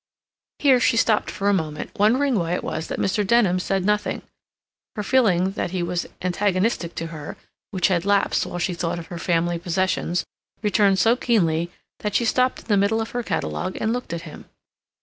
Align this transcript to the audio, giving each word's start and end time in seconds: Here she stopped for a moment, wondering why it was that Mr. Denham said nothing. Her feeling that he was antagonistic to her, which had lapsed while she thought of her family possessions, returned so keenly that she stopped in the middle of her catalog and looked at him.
Here 0.57 0.79
she 0.79 0.97
stopped 0.97 1.29
for 1.29 1.47
a 1.47 1.53
moment, 1.53 1.91
wondering 1.95 2.33
why 2.33 2.53
it 2.53 2.63
was 2.63 2.87
that 2.87 2.97
Mr. 2.97 3.21
Denham 3.27 3.59
said 3.59 3.85
nothing. 3.85 4.23
Her 4.95 5.03
feeling 5.03 5.51
that 5.51 5.69
he 5.69 5.83
was 5.83 6.07
antagonistic 6.23 6.95
to 6.95 7.05
her, 7.13 7.37
which 7.69 7.89
had 7.89 8.03
lapsed 8.03 8.47
while 8.47 8.57
she 8.57 8.73
thought 8.73 8.97
of 8.97 9.05
her 9.13 9.19
family 9.19 9.59
possessions, 9.59 10.25
returned 10.63 10.97
so 10.97 11.15
keenly 11.15 11.69
that 11.99 12.15
she 12.15 12.25
stopped 12.25 12.61
in 12.61 12.65
the 12.65 12.77
middle 12.77 12.99
of 12.99 13.11
her 13.11 13.21
catalog 13.21 13.77
and 13.79 13.93
looked 13.93 14.11
at 14.11 14.23
him. 14.23 14.45